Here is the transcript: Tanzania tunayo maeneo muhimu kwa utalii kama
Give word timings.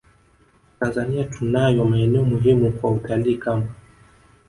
Tanzania 0.79 1.23
tunayo 1.29 1.85
maeneo 1.85 2.25
muhimu 2.25 2.71
kwa 2.71 2.91
utalii 2.91 3.35
kama 3.37 3.67